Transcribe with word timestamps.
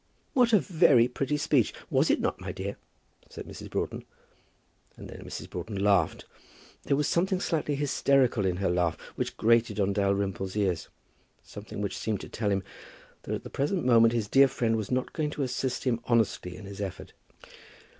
"What 0.33 0.51
a 0.51 0.57
very 0.59 1.07
pretty 1.07 1.37
speech! 1.37 1.75
Was 1.91 2.09
it 2.09 2.19
not, 2.19 2.41
my 2.41 2.51
dear?" 2.51 2.75
said 3.29 3.45
Mrs. 3.45 3.69
Broughton. 3.69 4.03
And 4.97 5.07
then 5.07 5.21
Mrs. 5.23 5.47
Broughton 5.47 5.75
laughed. 5.75 6.25
There 6.85 6.97
was 6.97 7.07
something 7.07 7.39
slightly 7.39 7.75
hysterical 7.75 8.43
in 8.47 8.55
her 8.57 8.69
laugh 8.71 8.99
which 9.13 9.37
grated 9.37 9.79
on 9.79 9.93
Dalrymple's 9.93 10.55
ears, 10.55 10.89
something 11.43 11.81
which 11.81 11.99
seemed 11.99 12.21
to 12.21 12.29
tell 12.29 12.49
him 12.49 12.63
that 13.21 13.35
at 13.35 13.43
the 13.43 13.51
present 13.51 13.85
moment 13.85 14.13
his 14.15 14.27
dear 14.27 14.47
friend 14.47 14.75
was 14.75 14.89
not 14.89 15.13
going 15.13 15.29
to 15.29 15.43
assist 15.43 15.83
him 15.83 15.99
honestly 16.05 16.55
in 16.57 16.65
his 16.65 16.81
effort. 16.81 17.13